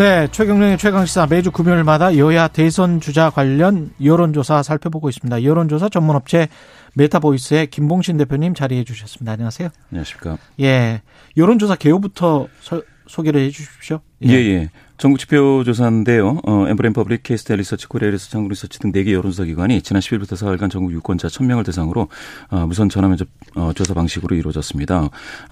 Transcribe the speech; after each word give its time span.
네, 0.00 0.28
최경영의 0.28 0.78
최강시사 0.78 1.26
매주 1.26 1.50
금요일마다 1.50 2.16
여야 2.16 2.48
대선 2.48 3.02
주자 3.02 3.28
관련 3.28 3.90
여론조사 4.02 4.62
살펴보고 4.62 5.10
있습니다. 5.10 5.44
여론조사 5.44 5.90
전문업체 5.90 6.48
메타보이스의 6.94 7.66
김봉신 7.66 8.16
대표님 8.16 8.54
자리해 8.54 8.84
주셨습니다. 8.84 9.32
안녕하세요. 9.32 9.68
안녕하십니까. 9.90 10.38
예, 10.60 11.02
여론조사 11.36 11.74
개요부터 11.74 12.48
서, 12.62 12.82
소개를 13.08 13.42
해 13.42 13.50
주십시오. 13.50 14.00
예, 14.24 14.30
예. 14.30 14.34
예. 14.36 14.70
전국 15.00 15.16
지표 15.16 15.64
조사인데요. 15.64 16.42
어, 16.46 16.66
엠브레인 16.68 16.92
퍼블릭, 16.92 17.22
케이스탯 17.22 17.56
리서치, 17.56 17.86
코리아 17.86 18.10
리서치, 18.10 18.36
한국 18.36 18.50
리서치 18.50 18.78
등 18.78 18.92
4개 18.92 19.12
여론조사 19.12 19.44
기관이 19.44 19.80
지난 19.80 20.02
10일부터 20.02 20.32
4일간 20.32 20.70
전국 20.70 20.92
유권자 20.92 21.28
1000명을 21.28 21.64
대상으로 21.64 22.08
어, 22.50 22.66
무선 22.66 22.90
전화 22.90 23.08
면접 23.08 23.26
어, 23.54 23.72
조사 23.74 23.94
방식으로 23.94 24.36
이루어졌습니다. 24.36 25.08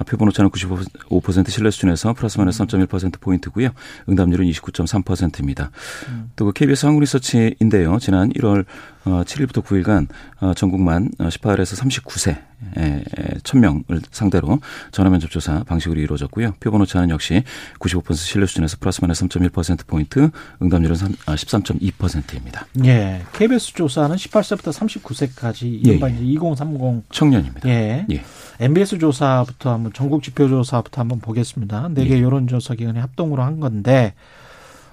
표본 0.06 0.28
오차는 0.28 0.50
95% 0.50 1.48
신뢰 1.48 1.70
수준에서 1.70 2.12
플러스 2.12 2.36
마이너스 2.36 2.62
3.1% 2.62 3.20
포인트고요. 3.20 3.70
응답률은 4.10 4.44
29.3%입니다. 4.50 5.70
음. 6.10 6.30
또 6.36 6.52
KBS 6.52 6.84
한국 6.84 7.00
리서치인데요. 7.00 7.98
지난 8.00 8.30
1월 8.34 8.66
7일부터 9.24 9.58
어, 9.58 9.62
9일간 9.62 10.08
어, 10.40 10.54
전국만 10.54 11.10
18에서 11.18 11.80
39세 11.82 12.48
1000명을 13.44 14.02
상대로 14.10 14.58
전화 14.90 15.10
면 15.10 15.20
접 15.20 15.30
조사 15.30 15.62
방식으로 15.64 16.00
이루어졌고요. 16.00 16.54
표본 16.60 16.80
오차는 16.82 17.10
역시 17.10 17.42
95% 17.80 18.14
신뢰 18.14 18.46
수준에서 18.46 18.76
플러스 18.80 19.00
마이너스 19.00 19.24
3.1% 19.26 19.86
포인트, 19.86 20.30
응답률은 20.62 20.96
13.2%입니다. 20.96 22.62
아, 22.62 22.84
예. 22.84 23.22
KBS 23.32 23.74
조사는 23.74 24.14
18세부터 24.16 24.72
39세까지 24.72 25.62
이른바 25.84 26.10
예, 26.10 26.14
예. 26.14 26.24
2030 26.24 27.04
청년입니다. 27.10 27.68
예. 27.68 28.06
예. 28.10 28.22
MBS 28.60 28.98
조사부터 28.98 29.72
한번 29.72 29.92
전국 29.92 30.22
지표 30.22 30.48
조사부터 30.48 31.00
한번 31.00 31.20
보겠습니다. 31.20 31.88
네개 31.90 32.18
예. 32.18 32.22
여론조사 32.22 32.74
기관이 32.74 32.98
합동으로 32.98 33.42
한 33.42 33.60
건데 33.60 34.14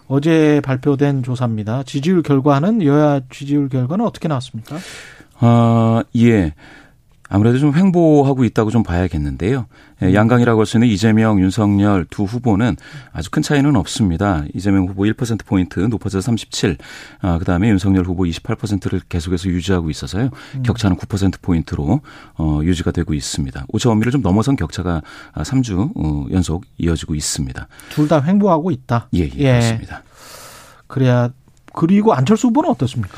어제 0.07 0.61
발표된 0.63 1.23
조사입니다. 1.23 1.83
지지율 1.83 2.21
결과는 2.21 2.83
여야 2.83 3.21
지지율 3.29 3.69
결과는 3.69 4.05
어떻게 4.05 4.27
나왔습니까? 4.27 4.77
아, 5.39 6.03
예. 6.17 6.53
아무래도 7.27 7.57
좀 7.57 7.73
횡보하고 7.75 8.43
있다고 8.43 8.69
좀 8.69 8.83
봐야겠는데요. 8.83 9.65
예, 10.03 10.07
음. 10.07 10.13
양강이라고 10.13 10.59
할 10.59 10.65
수 10.65 10.77
있는 10.77 10.87
이재명, 10.89 11.39
윤석열 11.39 12.05
두 12.09 12.23
후보는 12.23 12.75
아주 13.13 13.31
큰 13.31 13.41
차이는 13.41 13.75
없습니다. 13.75 14.43
이재명 14.53 14.87
후보 14.87 15.03
1%포인트 15.03 15.79
높아져서 15.79 16.21
37, 16.21 16.77
아, 17.21 17.37
그 17.39 17.45
다음에 17.45 17.67
윤석열 17.69 18.05
후보 18.05 18.23
28%를 18.25 19.01
계속해서 19.09 19.49
유지하고 19.49 19.89
있어서요. 19.89 20.29
음. 20.55 20.63
격차는 20.63 20.97
9%포인트로 20.97 22.01
어, 22.37 22.59
유지가 22.63 22.91
되고 22.91 23.13
있습니다. 23.13 23.65
오차 23.69 23.89
범위를 23.89 24.11
좀 24.11 24.21
넘어선 24.21 24.55
격차가 24.55 25.01
3주 25.33 25.91
어, 25.95 26.25
연속 26.31 26.63
이어지고 26.77 27.15
있습니다. 27.15 27.67
둘 27.89 28.07
다 28.07 28.21
횡보하고 28.23 28.69
있다? 28.69 29.07
예, 29.15 29.21
예, 29.21 29.29
예. 29.37 29.51
그렇습니다. 29.53 30.03
그래야, 30.87 31.29
그리고 31.73 32.13
안철수 32.13 32.47
후보는 32.47 32.69
어떻습니까? 32.69 33.15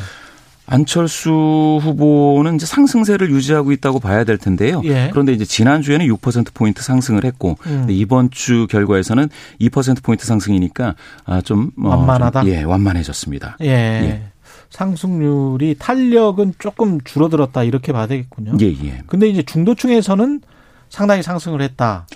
안철수 0.68 1.80
후보는 1.82 2.56
이제 2.56 2.66
상승세를 2.66 3.32
유지하고 3.32 3.72
있다고 3.72 4.00
봐야 4.00 4.26
될 4.26 4.38
텐데요. 4.38 4.82
예. 4.84 5.08
그런데 5.12 5.32
이제 5.32 5.46
지난주에는 5.46 6.06
6% 6.06 6.54
포인트 6.54 6.84
상승을 6.84 7.24
했고 7.24 7.58
음. 7.66 7.88
이번 7.90 8.30
주 8.32 8.68
결과에서는 8.70 9.30
2% 9.62 10.04
포인트 10.04 10.26
상승이니까 10.26 10.96
아좀 11.26 11.72
어, 11.82 11.90
완만하다. 11.90 12.42
좀, 12.42 12.50
예, 12.50 12.64
완만해졌습니다. 12.64 13.58
예. 13.62 13.68
예. 13.68 14.24
상승률이 14.70 15.76
탄력은 15.80 16.56
조금 16.60 17.00
줄어들었다 17.02 17.64
이렇게 17.64 17.94
봐야 17.94 18.06
되겠군요. 18.06 18.58
예, 18.60 18.66
예. 18.66 19.02
근데 19.08 19.30
이제 19.30 19.42
중도층에서는 19.44 20.42
상당히 20.90 21.24
상승을 21.24 21.62
했다. 21.62 22.08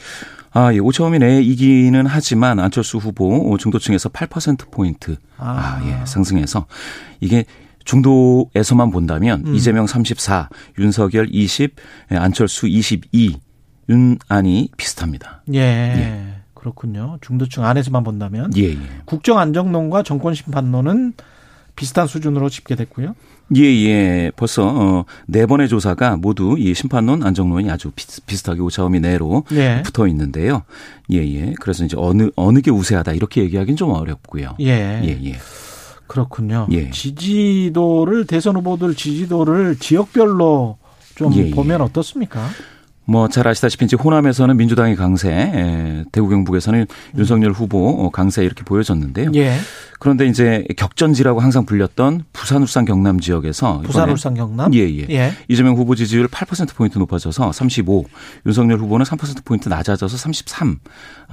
아, 0.53 0.73
예, 0.73 0.79
오차범위 0.79 1.19
내에 1.19 1.41
이기는 1.41 2.05
하지만 2.05 2.59
안철수 2.59 2.97
후보 2.97 3.55
중도층에서 3.57 4.09
8%포인트 4.09 5.15
아. 5.37 5.79
아, 5.79 5.81
예, 5.85 6.05
상승해서 6.05 6.65
이게 7.21 7.45
중도에서만 7.85 8.91
본다면 8.91 9.43
음. 9.45 9.55
이재명 9.55 9.87
34, 9.87 10.49
윤석열 10.79 11.27
20, 11.31 11.75
예, 12.11 12.15
안철수 12.15 12.67
22, 12.67 13.39
윤안이 13.89 14.69
비슷합니다. 14.77 15.43
예. 15.53 15.59
예. 15.59 16.41
그렇군요. 16.53 17.17
중도층 17.21 17.65
안에서만 17.65 18.03
본다면 18.03 18.51
예, 18.55 18.69
예. 18.69 18.77
국정 19.05 19.39
안정론과 19.39 20.03
정권 20.03 20.35
심판론은 20.35 21.13
비슷한 21.75 22.05
수준으로 22.05 22.49
집계됐고요. 22.49 23.15
예, 23.55 23.61
예. 23.61 24.31
벌써 24.35 24.67
어, 24.67 25.05
네 25.25 25.45
번의 25.45 25.67
조사가 25.67 26.17
모두 26.17 26.55
이 26.59 26.73
심판론, 26.73 27.23
안정론이 27.23 27.69
아주 27.69 27.91
비 27.95 28.05
슷하게 28.37 28.61
오차범위 28.61 28.99
내로 28.99 29.43
예. 29.53 29.81
붙어 29.83 30.07
있는데요. 30.07 30.63
예, 31.11 31.17
예. 31.17 31.53
그래서 31.59 31.83
이제 31.83 31.97
어느 31.97 32.29
어느 32.35 32.61
게 32.61 32.69
우세하다 32.69 33.13
이렇게 33.13 33.41
얘기하기는 33.41 33.75
좀 33.75 33.89
어렵고요. 33.91 34.55
예. 34.59 35.01
예, 35.03 35.19
예. 35.23 35.39
그렇군요. 36.11 36.67
예. 36.71 36.89
지지도를 36.89 38.27
대선 38.27 38.57
후보들 38.57 38.95
지지도를 38.95 39.77
지역별로 39.77 40.77
좀 41.15 41.33
예, 41.35 41.45
예. 41.47 41.51
보면 41.51 41.79
어떻습니까? 41.79 42.49
뭐 43.05 43.27
잘 43.27 43.47
아시다시피 43.47 43.85
이제 43.85 43.95
호남에서는 43.95 44.55
민주당의 44.57 44.95
강세, 44.95 46.05
대구 46.11 46.29
경북에서는 46.29 46.81
음. 46.81 47.17
윤석열 47.17 47.51
후보 47.51 48.09
강세 48.11 48.43
이렇게 48.43 48.63
보여졌는데요. 48.63 49.31
예. 49.35 49.55
그런데 49.99 50.25
이제 50.25 50.65
격전지라고 50.77 51.39
항상 51.39 51.65
불렸던 51.65 52.25
부산, 52.33 52.61
울산, 52.61 52.85
경남 52.85 53.19
지역에서 53.19 53.81
부산, 53.81 54.09
울산, 54.09 54.33
경남 54.33 54.73
예, 54.73 54.79
예. 54.79 55.05
예. 55.09 55.33
이재명 55.47 55.75
후보 55.75 55.95
지지율 55.95 56.27
8% 56.27 56.75
포인트 56.75 56.97
높아져서 56.97 57.51
35, 57.51 58.05
윤석열 58.45 58.79
후보는 58.79 59.05
3% 59.05 59.45
포인트 59.45 59.69
낮아져서 59.69 60.17
33. 60.17 60.79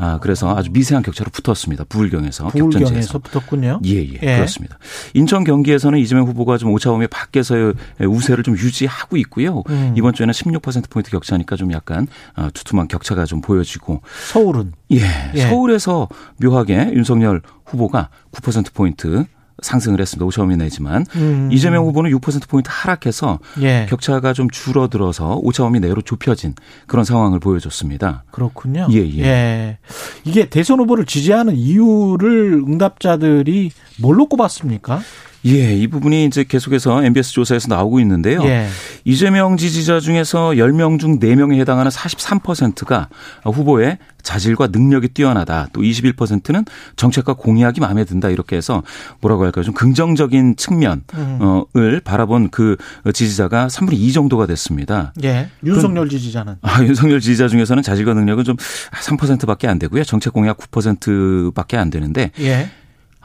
아, 0.01 0.19
그래서 0.21 0.57
아주 0.57 0.71
미세한 0.73 1.03
격차로 1.03 1.31
붙었습니다. 1.33 1.85
부울경에서 1.89 2.49
부울경에서 2.49 3.19
붙었군요. 3.19 3.81
예, 3.85 3.97
예, 3.97 4.13
예. 4.23 4.37
그렇습니다. 4.37 4.79
인천 5.13 5.43
경기에서는 5.43 5.99
이재명 5.99 6.25
후보가 6.29 6.57
좀 6.57 6.71
오차범위 6.71 7.09
밖에서의 7.09 7.75
우세를 8.07 8.45
좀 8.45 8.57
유지하고 8.57 9.17
있고요. 9.17 9.65
음. 9.69 9.95
이번 9.97 10.15
주에는 10.15 10.33
16% 10.33 10.89
포인트 10.89 11.11
격차니까 11.11 11.57
좀 11.57 11.73
약간 11.73 12.07
아, 12.37 12.49
두툼한 12.51 12.87
격차가 12.87 13.25
좀 13.25 13.41
보여지고 13.41 14.01
서울은 14.31 14.73
예, 14.93 15.01
예. 15.35 15.41
서울에서 15.49 16.09
묘하게 16.41 16.93
윤석열 16.95 17.43
후보가 17.67 18.11
9%포인트 18.31 19.25
상승을 19.63 20.01
했습니다. 20.01 20.25
오차범위 20.25 20.57
내지만 20.57 21.05
음. 21.17 21.49
이재명 21.53 21.85
후보는 21.87 22.11
6%포인트 22.19 22.69
하락해서 22.73 23.39
예. 23.61 23.87
격차가 23.89 24.33
좀 24.33 24.49
줄어들어서 24.51 25.37
오차범위 25.43 25.81
내로 25.81 26.01
좁혀진 26.01 26.55
그런 26.87 27.05
상황을 27.05 27.41
보여줬습니다. 27.41 28.25
그렇군요. 28.31 28.87
예, 28.93 28.99
예. 28.99 29.23
예. 29.25 29.79
이게 30.25 30.49
대선 30.49 30.81
후보를 30.81 31.07
지지하는 31.07 31.57
이유를 31.57 32.65
응답자들이 32.67 33.73
뭘로 34.01 34.27
꼽았습니까? 34.27 35.01
예, 35.47 35.75
이 35.75 35.87
부분이 35.87 36.25
이제 36.25 36.44
계속해서 36.44 37.04
MBS 37.04 37.32
조사에서 37.32 37.69
나오고 37.69 38.00
있는데요. 38.00 38.43
예. 38.44 38.69
이재명 39.04 39.56
지지자 39.56 40.00
중에서 40.00 40.50
10명 40.50 40.99
중 40.99 41.19
4명에 41.21 41.60
해당하는 41.60 41.91
43%가 41.91 43.09
후보의 43.44 43.99
자질과 44.22 44.69
능력이 44.69 45.09
뛰어나다. 45.09 45.69
또 45.72 45.81
21%는 45.81 46.65
정책과 46.97 47.34
공약이 47.34 47.81
마음에 47.81 48.04
든다. 48.04 48.31
이렇게 48.31 48.56
해서 48.56 48.82
뭐라고 49.21 49.44
할까요? 49.44 49.65
좀 49.65 49.75
긍정적인 49.75 50.56
측면을 50.56 51.03
음. 51.15 52.00
바라본 52.05 52.50
그 52.50 52.76
지지자가 53.15 53.69
3분의 53.69 53.94
2 53.94 54.12
정도가 54.12 54.47
됐습니다. 54.47 55.12
예. 55.22 55.49
윤석열 55.65 56.09
지지자는? 56.09 56.56
아, 56.62 56.82
윤석열 56.82 57.20
지지자 57.20 57.49
중에서는 57.49 57.82
자질과 57.82 58.12
능력은 58.15 58.44
좀 58.44 58.56
3%밖에 58.56 59.69
안 59.69 59.78
되고요. 59.78 60.05
정책 60.05 60.32
공약 60.32 60.59
9%밖에 60.59 61.76
안 61.76 61.91
되는데 61.91 62.32
예. 62.41 62.70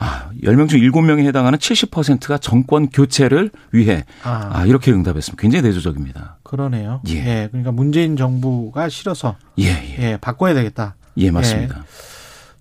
아, 0.03 0.29
10명 0.43 0.67
중 0.67 0.81
7명에 0.81 1.25
해당하는 1.25 1.57
70%가 1.57 2.37
정권 2.37 2.89
교체를 2.89 3.51
위해 3.71 4.03
아. 4.23 4.49
아, 4.51 4.65
이렇게 4.65 4.91
응답했습니다. 4.91 5.41
굉장히 5.41 5.63
내조적입니다. 5.63 6.39
그러네요. 6.43 7.01
예. 7.07 7.13
예. 7.15 7.47
그러니까 7.49 7.71
문재인 7.71 8.17
정부가 8.17 8.89
싫어서 8.89 9.37
예, 9.59 9.69
예. 9.69 9.97
예 9.99 10.17
바꿔야 10.17 10.53
되겠다. 10.53 10.95
예, 11.17 11.31
맞습니다. 11.31 11.77
예. 11.79 11.83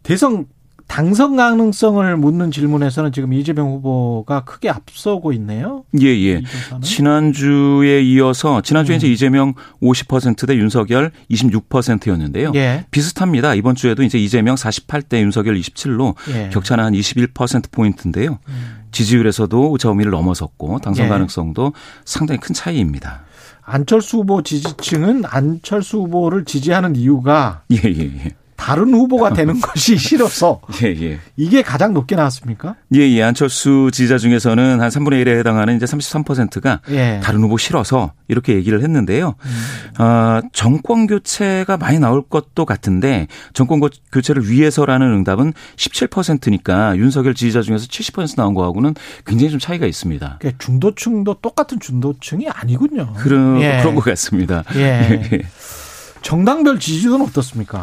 대선 0.04 0.46
당선 0.92 1.36
가능성을 1.36 2.18
묻는 2.18 2.50
질문에서는 2.50 3.12
지금 3.12 3.32
이재명 3.32 3.70
후보가 3.70 4.44
크게 4.44 4.68
앞서고 4.68 5.32
있네요. 5.32 5.84
예, 5.98 6.08
예. 6.08 6.42
지난주에 6.82 8.02
이어서 8.02 8.60
지난주에 8.60 8.96
음. 8.96 8.98
이제 8.98 9.10
이재명 9.10 9.54
50%대 9.80 10.54
윤석열 10.54 11.10
26%였는데요. 11.30 12.52
예. 12.56 12.84
비슷합니다. 12.90 13.54
이번 13.54 13.74
주에도 13.74 14.02
이제 14.02 14.18
이재명 14.18 14.54
48대 14.54 15.22
윤석열 15.22 15.58
27로 15.58 16.14
예. 16.28 16.50
격차는 16.50 16.84
한 16.84 16.92
21% 16.92 17.70
포인트인데요. 17.70 18.38
음. 18.48 18.84
지지율에서도 18.90 19.70
오차범위를 19.70 20.10
넘어섰고 20.10 20.80
당선 20.80 21.06
예. 21.06 21.08
가능성도 21.08 21.72
상당히 22.04 22.38
큰 22.38 22.54
차이입니다. 22.54 23.22
안철수 23.62 24.18
후보 24.18 24.42
지지층은 24.42 25.22
안철수 25.24 26.00
후보를 26.00 26.44
지지하는 26.44 26.96
이유가 26.96 27.62
예, 27.70 27.80
예, 27.82 28.10
예. 28.24 28.41
다른 28.62 28.94
후보가 28.94 29.32
되는 29.34 29.60
것이 29.60 29.96
싫어서 29.96 30.60
예, 30.84 30.88
예. 30.88 31.18
이게 31.36 31.62
가장 31.62 31.92
높게 31.92 32.14
나왔습니까? 32.14 32.76
예, 32.94 33.00
예. 33.00 33.22
안철수 33.24 33.90
지지자 33.92 34.18
중에서는 34.18 34.80
한 34.80 34.88
3분의 34.88 35.24
1에 35.24 35.38
해당하는 35.40 35.74
이제 35.74 35.84
33%가 35.84 36.80
예. 36.90 37.20
다른 37.24 37.40
후보 37.40 37.58
싫어서 37.58 38.12
이렇게 38.28 38.54
얘기를 38.54 38.80
했는데요. 38.80 39.34
음. 39.44 39.50
아, 39.98 40.42
정권 40.52 41.08
교체가 41.08 41.76
많이 41.76 41.98
나올 41.98 42.22
것도 42.22 42.64
같은데 42.64 43.26
정권 43.52 43.80
교체를 44.12 44.48
위해서라는 44.48 45.08
응답은 45.08 45.52
17%니까 45.74 46.96
윤석열 46.96 47.34
지지자 47.34 47.62
중에서 47.62 47.86
70% 47.86 48.36
나온 48.36 48.54
거하고는 48.54 48.94
굉장히 49.26 49.50
좀 49.50 49.58
차이가 49.58 49.86
있습니다. 49.86 50.36
그러니까 50.38 50.64
중도층도 50.64 51.34
똑같은 51.42 51.80
중도층이 51.80 52.48
아니군요. 52.48 53.12
그런 53.14 53.60
예. 53.60 53.78
그런 53.80 53.96
것 53.96 54.04
같습니다. 54.04 54.62
예. 54.76 55.42
정당별 56.22 56.78
지지도는 56.78 57.26
어떻습니까? 57.26 57.82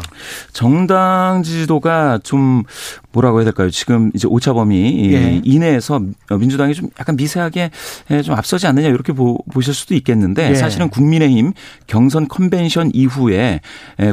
정당 0.52 1.42
지지도가 1.44 2.20
좀 2.22 2.64
뭐라고 3.12 3.38
해야 3.38 3.44
될까요? 3.44 3.70
지금 3.70 4.10
이제 4.14 4.26
오차범위 4.28 5.12
예. 5.12 5.40
이내에서 5.44 6.00
민주당이 6.30 6.74
좀 6.74 6.88
약간 6.98 7.16
미세하게 7.16 7.70
좀 8.24 8.34
앞서지 8.34 8.66
않느냐 8.66 8.88
이렇게 8.88 9.12
보, 9.12 9.38
실 9.60 9.74
수도 9.74 9.94
있겠는데 9.94 10.50
예. 10.50 10.54
사실은 10.54 10.88
국민의힘 10.88 11.52
경선 11.86 12.28
컨벤션 12.28 12.90
이후에 12.92 13.60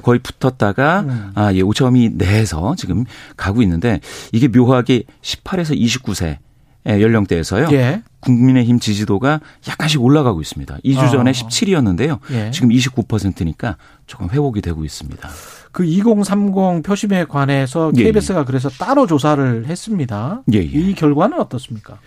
거의 0.03 0.19
붙었다가 0.19 0.99
음. 1.01 1.31
아, 1.35 1.53
예, 1.53 1.61
오차범위 1.61 2.11
내에서 2.13 2.75
지금 2.77 3.05
가고 3.35 3.61
있는데 3.61 3.99
이게 4.31 4.47
묘하게 4.47 5.03
18에서 5.21 5.79
29세 5.79 6.37
연령대에서요. 6.85 7.69
예. 7.71 8.01
국민의힘 8.35 8.79
지지도가 8.79 9.39
약간씩 9.67 10.01
올라가고 10.01 10.41
있습니다. 10.41 10.77
2주 10.83 11.11
전에 11.11 11.29
어. 11.29 11.33
17이었는데요. 11.33 12.19
예. 12.31 12.51
지금 12.51 12.69
29%니까 12.69 13.77
조금 14.05 14.29
회복이 14.29 14.61
되고 14.61 14.83
있습니다. 14.83 15.29
그 15.71 15.85
2030 15.85 16.83
표심에 16.83 17.25
관해서 17.25 17.91
예, 17.95 18.03
KBS가 18.03 18.45
그래서 18.45 18.69
따로 18.69 19.07
조사를 19.07 19.65
했습니다. 19.67 20.41
예, 20.53 20.57
예. 20.57 20.61
이 20.63 20.93
결과는 20.93 21.39
어떻습니까? 21.39 21.99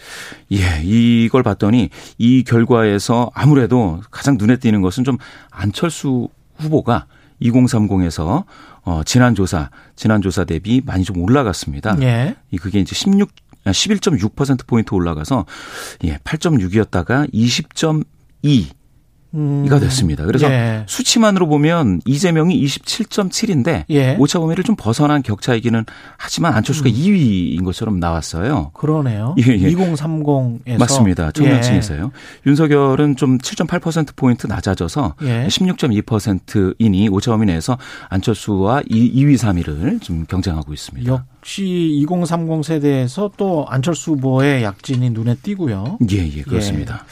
예, 0.52 0.82
이걸 0.82 1.42
봤더니 1.42 1.88
이 2.18 2.44
결과에서 2.44 3.30
아무래도 3.34 4.00
가장 4.10 4.36
눈에 4.38 4.56
띄는 4.56 4.82
것은 4.82 5.04
좀 5.04 5.16
안철수 5.50 6.28
후보가 6.56 7.06
2030에서 7.40 8.44
어 8.82 9.02
지난 9.04 9.34
조사 9.34 9.70
지난 9.96 10.20
조사 10.20 10.44
대비 10.44 10.82
많이 10.84 11.04
좀 11.04 11.22
올라갔습니다. 11.22 11.96
예. 12.02 12.36
이 12.50 12.58
그게 12.58 12.80
이제 12.80 12.94
16 12.94 13.30
11.6% 13.66 14.66
포인트 14.66 14.94
올라가서 14.94 15.46
예, 16.04 16.16
8.6이었다가 16.18 17.32
20.2 17.32 18.80
음. 19.34 19.64
이가 19.64 19.78
됐습니다. 19.78 20.24
그래서 20.24 20.50
예. 20.50 20.84
수치만으로 20.86 21.46
보면 21.46 22.00
이재명이 22.04 22.64
27.7인데 22.64 23.84
예. 23.90 24.16
오차 24.18 24.40
범위를 24.40 24.64
좀 24.64 24.74
벗어난 24.76 25.22
격차이기는 25.22 25.84
하지만 26.16 26.54
안철수가 26.54 26.88
음. 26.88 26.94
2위인 26.94 27.64
것처럼 27.64 28.00
나왔어요. 28.00 28.70
그러네요. 28.74 29.34
예, 29.38 29.52
예. 29.52 29.70
2030에서 29.70 30.78
맞습니다. 30.78 31.30
청년층에서요. 31.30 32.10
윤석열은 32.46 33.16
좀 33.16 33.38
7.8% 33.38 34.16
포인트 34.16 34.46
낮아져서 34.46 35.14
예. 35.22 35.46
16.2%이니 35.46 37.08
오차 37.08 37.30
범위 37.30 37.46
내에서 37.46 37.78
안철수와 38.08 38.82
2, 38.88 39.24
2위, 39.24 39.38
3위를 39.38 40.02
좀 40.02 40.26
경쟁하고 40.26 40.72
있습니다. 40.72 41.24
역시 41.40 41.64
2030 42.02 42.64
세대에서 42.64 43.30
또 43.38 43.64
안철수 43.68 44.12
후보의 44.12 44.62
약진이 44.62 45.10
눈에 45.10 45.36
띄고요. 45.36 45.98
예, 46.12 46.16
예, 46.36 46.42
그렇습니다. 46.42 47.04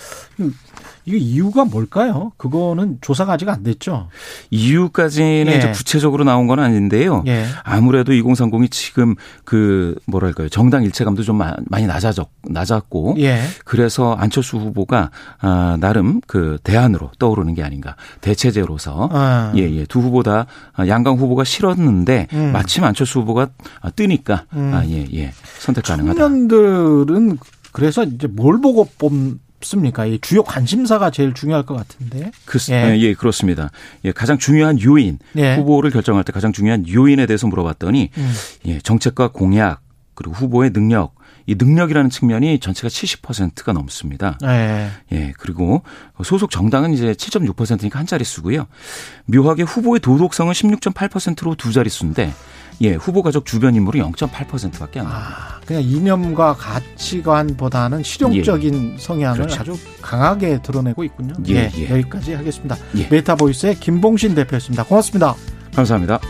이게 1.07 1.17
이유가 1.17 1.65
뭘까요? 1.65 2.33
그거는 2.37 2.99
조사가 3.01 3.33
아직 3.33 3.49
안 3.49 3.63
됐죠. 3.63 4.09
이유까지는 4.51 5.53
예. 5.53 5.57
이제 5.57 5.71
구체적으로 5.71 6.25
나온 6.25 6.47
건 6.47 6.59
아닌데요. 6.59 7.25
예. 7.27 7.47
아무래도 7.65 8.13
2030이 8.13 8.71
지금 8.71 9.15
그 9.45 9.99
뭐랄까요 10.07 10.51
정당 10.51 10.85
일체감도 10.85 11.23
좀 11.23 11.39
많이 11.39 11.87
낮아졌 11.87 12.29
낮았고 12.49 13.17
예. 13.19 13.41
그래서 13.65 14.15
안철수 14.15 14.57
후보가 14.57 15.11
아, 15.41 15.77
나름 15.81 16.21
그 16.27 16.59
대안으로 16.63 17.11
떠오르는 17.19 17.55
게 17.55 17.63
아닌가 17.63 17.97
대체제로서 18.21 19.09
아. 19.13 19.53
예예 19.55 19.87
두 19.87 20.01
후보 20.01 20.23
다 20.23 20.47
양강 20.79 21.17
후보가 21.17 21.45
싫었는데 21.45 22.29
음. 22.33 22.53
마침 22.53 22.85
안철수 22.85 23.21
후보가 23.21 23.49
뜨니까 23.97 24.45
음. 24.55 24.73
아 24.75 24.85
예 24.85 25.07
예 25.15 25.33
선택 25.59 25.85
가능하다. 25.85 26.19
청년들은 26.19 27.39
그래서 27.73 28.03
이제 28.05 28.27
뭘 28.27 28.61
보고 28.61 28.89
뽑습니까? 28.99 30.07
이 30.07 30.19
주요 30.21 30.43
관심사가 30.43 31.11
제일 31.11 31.35
중요할 31.35 31.65
것 31.67 31.75
같은데. 31.77 32.31
그, 32.45 32.59
예. 32.71 32.95
예. 32.95 32.99
예, 33.01 33.15
그렇습니다. 33.15 33.71
예, 34.05 34.13
가장 34.13 34.39
중요한 34.39 34.81
요인, 34.83 35.19
예. 35.37 35.57
후보를 35.57 35.91
결정할 35.91 36.25
때 36.25 36.33
가장 36.33 36.53
중요한 36.53 36.89
요인에 36.89 37.27
대해서 37.27 37.47
물어봤더니, 37.47 38.11
음. 38.17 38.33
예, 38.67 38.79
정책과 38.81 39.29
공약, 39.29 39.81
그리고 40.15 40.35
후보의 40.35 40.73
능력, 40.73 41.15
이 41.49 41.55
능력이라는 41.59 42.11
측면이 42.11 42.59
전체가 42.61 42.89
70%가 42.89 43.73
넘습니다. 43.73 44.39
예. 44.45 44.91
예, 45.13 45.33
그리고 45.39 45.83
소속 46.23 46.51
정당은 46.51 46.93
이제 46.93 47.15
7.6%니까 47.15 47.99
한 47.99 48.07
자릿수고요. 48.07 48.67
묘하게 49.25 49.63
후보의 49.63 50.01
도덕성은 50.01 50.53
16.8%로 50.53 51.55
두 51.55 51.73
자릿수인데, 51.73 52.35
예, 52.83 52.93
후보 52.93 53.23
가족 53.23 53.47
주변 53.47 53.75
인물은 53.75 53.99
0.8%밖에 54.13 55.01
안. 55.01 55.07
아, 55.07 55.59
그냥 55.65 55.83
이념과 55.83 56.53
가치관보다는 56.53 58.03
실용적인 58.03 58.99
성향을 58.99 59.47
그렇죠. 59.47 59.61
아주 59.63 59.79
강하게 60.03 60.61
드러내고 60.61 61.03
있군요. 61.03 61.33
예, 61.49 61.73
예. 61.79 61.91
여기까지 61.91 62.35
하겠습니다. 62.35 62.77
예. 62.99 63.09
메타보이스의 63.09 63.77
김봉신 63.81 64.35
대표였습니다. 64.35 64.85
고맙습니다. 64.85 65.35
감사합니다. 65.75 66.21